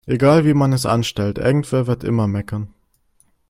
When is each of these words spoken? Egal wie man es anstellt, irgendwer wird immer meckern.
Egal 0.07 0.45
wie 0.45 0.55
man 0.55 0.73
es 0.73 0.87
anstellt, 0.87 1.37
irgendwer 1.37 1.85
wird 1.85 2.03
immer 2.03 2.25
meckern. 2.25 2.73